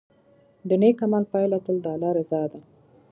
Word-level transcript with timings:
د 0.69 0.71
نیک 0.81 0.97
عمل 1.05 1.23
پایله 1.31 1.57
تل 1.65 1.77
د 1.81 1.85
الله 1.93 2.11
رضا 2.19 2.43
ده. 2.51 2.59